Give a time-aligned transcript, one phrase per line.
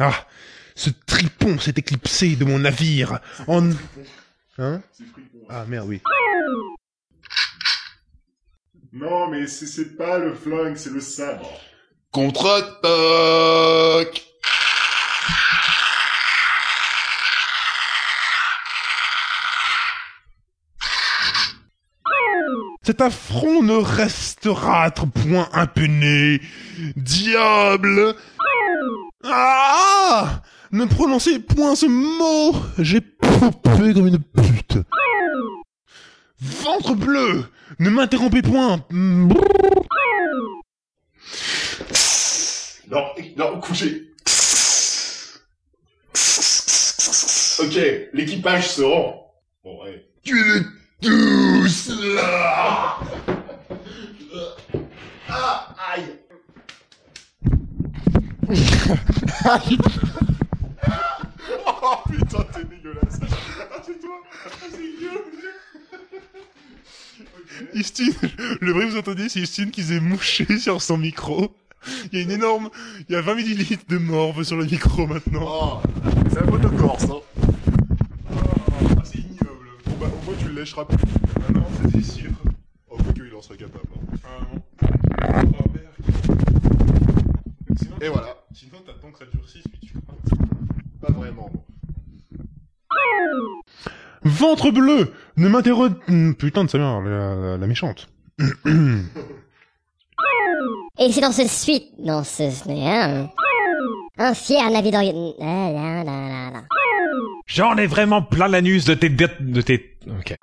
[0.00, 0.26] Ah,
[0.74, 3.70] ce tripon s'est éclipsé de mon navire en...
[4.58, 4.82] Hein
[5.48, 6.00] Ah merde, oui.
[8.92, 11.50] Non, mais c'est- c'est pas le flingue, c'est le sabre.
[12.12, 14.24] Contre-attaque
[22.88, 26.40] Cet affront ne restera point impuni.
[26.96, 28.14] Diable
[29.24, 30.40] Ah
[30.72, 34.78] Ne prononcez point ce mot J'ai poupé comme une pute.
[36.40, 37.44] Ventre bleu
[37.78, 39.28] Ne m'interrompez point Non,
[43.36, 44.14] non, couchez.
[47.58, 47.78] Ok,
[48.14, 49.30] l'équipage se rend.
[49.62, 50.08] Bon, ouais.
[50.24, 50.62] Tuez-les
[51.02, 51.97] tous
[61.66, 63.20] oh putain, t'es dégueulasse.
[63.22, 64.16] Ah, c'est toi.
[64.44, 65.24] Ah, c'est gueule.
[67.74, 68.12] Istine,
[68.60, 71.54] le bruit que vous entendez, c'est Istine qui s'est mouché sur son micro.
[72.12, 72.70] Il y a une énorme...
[73.08, 75.46] Il y a 20 millilitres de morve sur le micro maintenant.
[75.46, 75.80] Oh,
[76.30, 77.20] c'est un photo corse, hein.
[78.30, 79.68] Oh, c'est ignoble.
[79.86, 80.98] Bon, bah, au moins, tu le lècheras plus.
[81.48, 82.30] Ah non, c'est sûr.
[82.90, 83.88] Oh, quoique, il en serait capable.
[83.94, 84.18] hein.
[85.22, 85.52] Ah non.
[85.60, 85.67] Oh.
[85.67, 85.67] Sinon,
[88.00, 88.36] Et voilà.
[88.52, 89.94] Sinon, t'attends que ça durcisse, puis tu
[91.00, 91.50] Pas vraiment.
[94.22, 95.92] Ventre bleu Ne m'interroge...
[96.08, 98.08] Hmm, Putain de sa mère, la, la- la méchante.
[101.00, 103.28] Et c'est dans ce suite, dans ce, ce n'est un,
[104.18, 104.32] un
[105.40, 106.62] Ah.
[107.46, 109.08] J'en ai vraiment plein l'anus de tes...
[109.08, 109.96] de de tes...
[110.08, 110.34] Ok.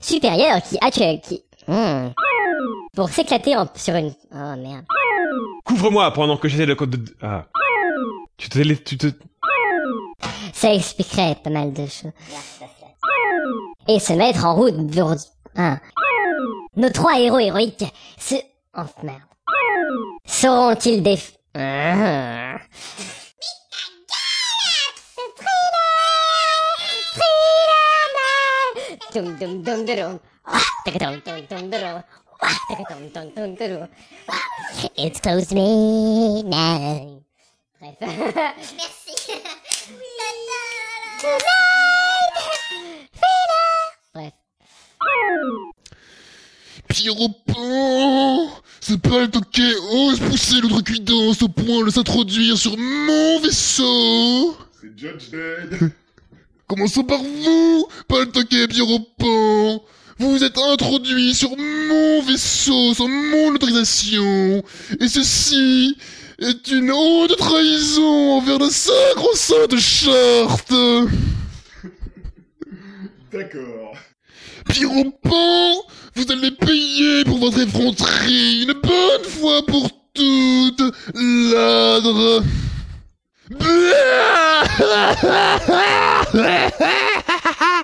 [0.00, 2.10] supérieur qui accueille, qui, Hmm.
[2.96, 4.84] Pour s'éclater en, sur une, oh merde.
[5.64, 6.74] Couvre-moi pendant que j'essaie de...
[6.74, 7.16] de...
[7.22, 7.44] Ah.
[8.38, 8.58] Tu te...
[8.74, 9.06] Tu te...
[10.52, 12.12] Ça expliquerait pas mal de choses.
[13.86, 15.14] Et se mettre en route vers,
[15.56, 15.78] hein.
[16.74, 17.84] Nos trois héros héroïques
[18.18, 18.36] se,
[18.76, 19.20] oh merde.
[20.24, 21.18] Seront-ils des,
[21.54, 22.56] Ah.
[29.14, 30.18] Dum dum dum dum.
[34.96, 37.22] It's close to midnight.
[37.80, 37.94] Bref.
[44.14, 44.32] Bref.
[46.88, 48.48] Pierropin
[48.80, 49.74] C'est pas le toquet.
[49.92, 51.84] Ose pousser l'autre cuidance au point.
[51.84, 54.56] De s'introduire sur mon vaisseau.
[54.80, 55.92] C'est Judge Dead.
[56.66, 59.80] Commençons par vous, pas le toquet Pierropin
[60.18, 64.62] Vous vous êtes introduit sur mon vaisseau sans mon autorisation,
[64.98, 65.94] et ceci
[66.38, 70.72] est une haute trahison envers la sacro-sainte charte
[73.32, 73.94] D'accord.
[74.70, 75.74] Pierropin,
[76.14, 80.82] vous allez payer pour votre effronterie une bonne fois pour toutes,
[81.14, 82.42] ladre.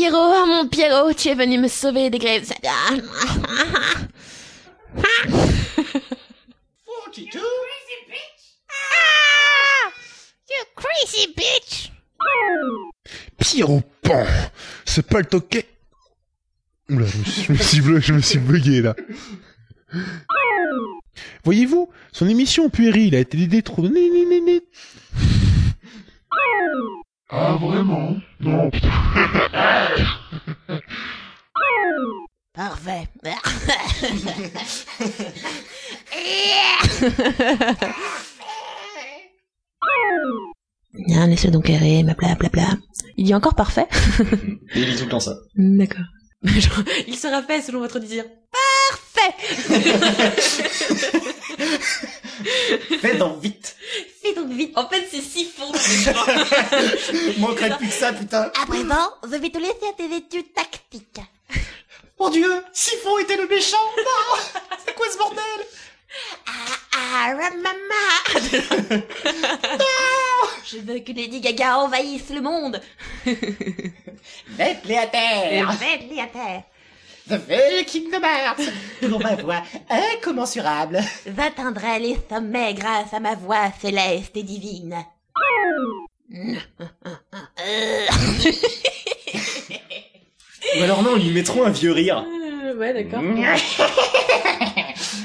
[0.00, 2.50] Pierrot, ah mon Pierrot, tu es venu me sauver des grèves.
[2.66, 2.88] Ah.
[10.48, 11.92] You crazy bitch!
[13.38, 14.26] Pierropin
[14.86, 15.68] C'est pas le toquet
[16.88, 18.96] Oula, je me suis, je me suis, blo- je me suis bugué là.
[21.44, 24.10] Voyez-vous, son émission puérile a été détrônée.
[27.32, 28.16] Ah vraiment?
[28.40, 28.68] Non.
[32.52, 33.06] Parfait.
[40.92, 42.66] Bien, laissez donc errer, ma bla bla bla.
[43.16, 43.86] Il dit encore parfait
[44.74, 45.36] Et il dit tout le temps ça.
[45.54, 46.02] D'accord.
[46.42, 48.24] Genre, il sera fait selon votre désir.
[48.50, 49.34] Parfait
[53.00, 53.76] Fais donc vite
[54.22, 54.76] Fais donc vite.
[54.76, 55.72] En fait, c'est si faux.
[57.38, 61.20] Manquerait plus que ça, putain À présent, je vais te laisser à tes études tactiques.
[62.18, 64.36] Mon dieu Siphon était le méchant Non
[64.84, 65.40] C'est quoi ce bordel?
[66.92, 67.80] Ah, maman
[70.66, 72.80] Je veux que Lady Gaga envahisse le monde.
[73.26, 76.62] Mettez-les à terre Faites-les à terre.
[77.28, 78.70] The very Kingdom Hearts
[79.08, 84.96] Pour ma voix incommensurable J'atteindrai les sommets grâce à ma voix céleste et divine.
[90.78, 92.24] Ou alors non, ils lui mettront un vieux rire.
[92.76, 93.22] ouais, d'accord.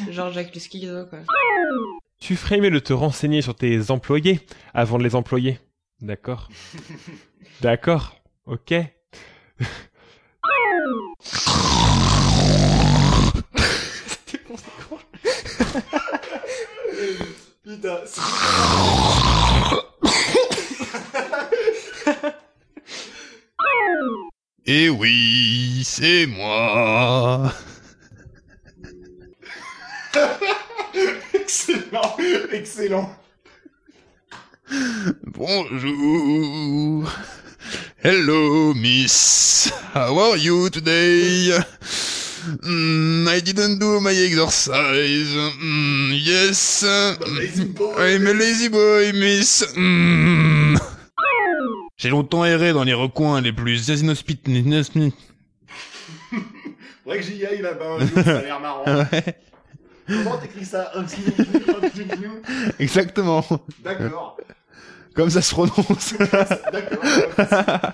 [0.10, 1.20] Genre Jacques le schizo, quoi.
[2.20, 4.40] Tu ferais mieux de te renseigner sur tes employés
[4.74, 5.60] avant de les employer.
[6.02, 6.50] D'accord.
[7.62, 8.16] D'accord.
[8.46, 8.74] Ok.
[17.86, 18.22] Putain, c'est...
[24.68, 27.54] Eh oui, c'est moi.
[31.36, 32.18] excellent,
[32.52, 33.16] excellent.
[35.28, 37.12] Bonjour.
[38.04, 39.72] Hello, miss.
[39.94, 41.60] How are you today?
[42.64, 45.34] Mm, I didn't do my exercise.
[45.62, 46.84] Mm, yes.
[47.38, 47.94] Lazy boy.
[47.98, 49.64] I'm a lazy boy, miss.
[49.76, 50.78] Mm.
[51.98, 54.48] J'ai longtemps erré dans les recoins les plus inhospites.
[57.04, 58.84] Faudrait que j'y aille là-bas un jour, ça a l'air marrant.
[58.86, 59.38] Ouais,
[60.08, 60.92] Comment t'écris ça?
[62.80, 63.44] Exactement.
[63.84, 64.38] D'accord,
[65.16, 66.14] Comme ça se prononce.
[66.72, 67.94] d'accord.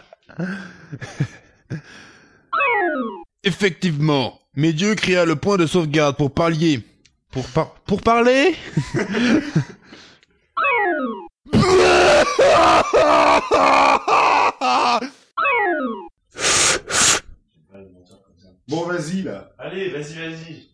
[3.44, 6.82] Effectivement, mais Dieu créa le point de sauvegarde pour parlier.
[7.32, 7.74] Pour par...
[7.86, 8.56] pour parler?
[18.68, 19.52] Bon, vas-y, là.
[19.60, 20.68] Allez, vas-y, vas-y.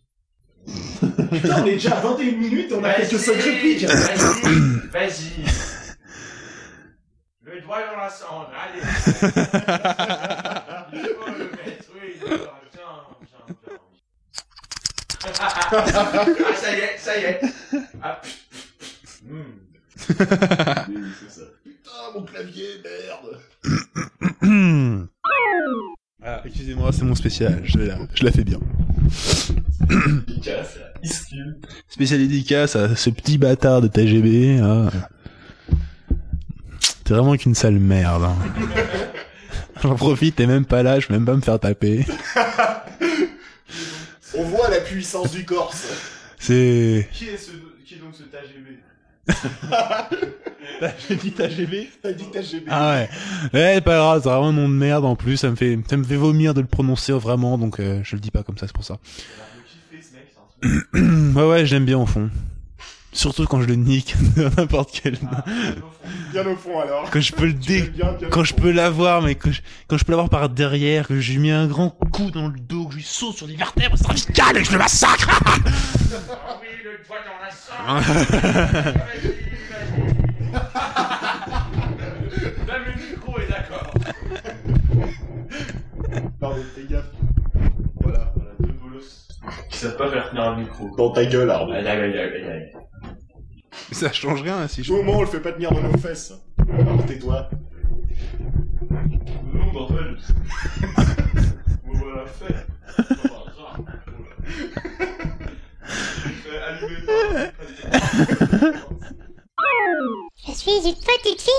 [1.30, 3.84] Putain, on est déjà à 21 minutes, on a quelques cinq répliques.
[3.84, 5.44] Vas-y, vas-y.
[7.42, 8.80] Le doigt dans la cendre, allez.
[10.92, 12.82] Il faut le mettre, oui, d'accord, viens,
[13.32, 13.78] viens, viens.
[15.40, 15.86] Ah,
[16.56, 17.40] ça y est, ça y est.
[18.02, 18.20] Ah.
[19.30, 19.38] Oui,
[20.06, 21.46] c'est ça.
[21.64, 22.68] Putain, mon clavier,
[24.42, 25.08] merde.
[26.24, 28.58] Ah, excusez-moi, c'est mon spécial, je la, je la fais bien.
[31.88, 34.58] Spécial dédicace à ce petit bâtard de TGB.
[34.58, 34.88] Hein.
[37.04, 38.24] T'es vraiment qu'une sale merde.
[38.24, 38.36] hein.
[39.82, 42.04] J'en profite, t'es même pas là, je vais même pas me faire taper.
[44.78, 45.88] La puissance du Corse.
[46.38, 47.08] C'est...
[47.12, 47.50] Qui est, ce,
[47.84, 48.78] qui est donc ce TGV
[51.08, 52.66] J'ai dit TGB T'as dit TGB.
[52.70, 53.08] Ah ouais.
[53.52, 55.96] Ouais, pas grave, c'est vraiment un nom de merde en plus, ça me fait, ça
[55.96, 58.66] me fait vomir de le prononcer vraiment, donc euh, je le dis pas comme ça,
[58.68, 58.98] c'est pour ça.
[60.94, 62.30] Ouais ouais, j'aime bien au fond.
[63.12, 65.16] Surtout quand je le nique de n'importe quel...
[65.32, 65.86] Ah, au fond.
[66.32, 67.10] Bien au fond, alors.
[67.10, 67.82] Quand je peux le dé...
[67.82, 70.48] Bien, bien, bien Quand je peux l'avoir, mais que je- quand je peux l'avoir par
[70.50, 73.54] derrière, que je lui mets un grand coup dans le dos, lui saute sur les
[73.54, 75.54] vertèbres cervicales et que je le massacre Ah
[76.60, 78.00] oui, le doigt dans la.
[78.00, 79.48] Vas-y, vas-y.
[82.66, 83.94] Même le micro est d'accord.
[86.40, 87.04] Pardon, fais gaffe.
[88.00, 88.32] Voilà.
[88.34, 89.28] Voilà, deux bolos
[89.70, 90.90] qui savent pas faire tenir un micro.
[90.96, 91.74] Dans ta gueule, Arnaud.
[91.74, 92.72] Aïe, aïe, aïe, aïe, aïe.
[93.92, 94.92] Ça change rien si je...
[94.92, 96.32] Au moins, on le fait pas tenir dans nos fesses.
[96.80, 97.48] Alors tais-toi.
[99.54, 100.18] Non, bordel.
[101.84, 102.66] Voilà, fait.
[110.46, 111.52] Je suis une petite fille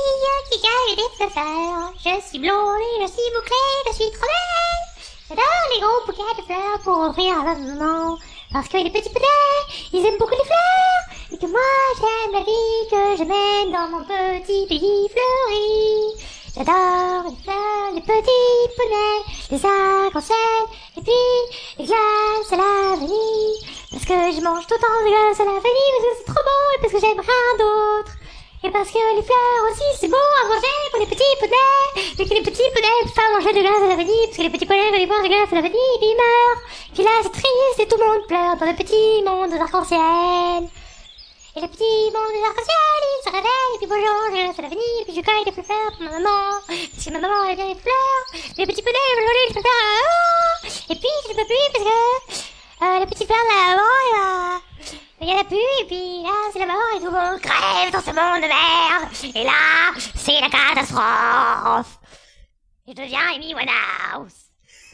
[0.52, 1.92] qui gagne des fleurs.
[1.98, 4.86] Je suis blonde et je suis bouclée, je suis trop belle.
[5.30, 8.18] J'adore les gros bouquets de fleurs pour offrir à ma maman.
[8.52, 11.04] Parce que les petits poulets, ils aiment beaucoup les fleurs.
[11.32, 11.62] Et que moi,
[11.98, 16.16] j'aime la vie que je mène dans mon petit pays fleuri.
[16.56, 20.62] J'adore les fleurs, les petits poulets, les arcs-en-ciel,
[20.98, 21.12] et puis
[21.80, 23.58] les glaces à la vanille.
[23.92, 26.32] Parce que je mange tout le temps des glaces à la vanille, parce que c'est
[26.34, 28.14] trop bon, et parce que j'aime rien d'autre.
[28.62, 32.04] Et parce que les fleurs aussi, c'est bon à manger pour les petits poulets.
[32.20, 34.44] Et que les petits poulets peuvent pas manger de glace à la vanille, parce que
[34.44, 36.62] les petits quand ils mangent de glace à la vanille, ils meurent.
[36.94, 40.70] Puis là, c'est triste et tout le monde pleure dans le petit monde des arcs-en-ciel.
[41.60, 41.84] Et le petit
[42.16, 45.14] monde des arcs-en-ciel, il se réveille, puis bonjour, je glace à la vanille, et puis
[45.14, 46.64] je cueille des fleurs pour ma maman.
[46.66, 48.24] Parce que ma maman, elle bien les fleurs.
[48.58, 49.66] Les petits poulets, ils veulent les fleurs.
[50.08, 51.92] Oh et puis, je ne peux plus, parce que,
[52.86, 55.28] euh, le petit fleur de la maman, il.
[55.28, 57.92] Il en a plus, et puis là, c'est la mort, et tout le monde crève
[57.92, 59.12] dans ce monde de merde.
[59.36, 62.00] Et là, c'est la catastrophe.
[62.88, 64.48] Je deviens Amy Winehouse.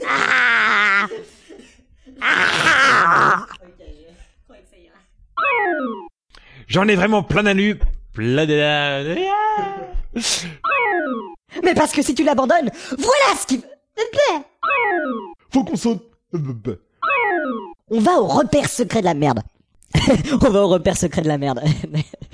[0.03, 1.05] Ah
[2.21, 3.45] Ah
[6.67, 7.79] J'en ai vraiment plein la.
[8.13, 9.03] Plein de la...
[11.63, 13.63] Mais parce que si tu l'abandonnes, voilà ce qui...
[15.51, 16.03] Faut qu'on saute.
[17.89, 19.41] On va au repère secret de la merde.
[20.41, 21.61] On va au repère secret de la merde.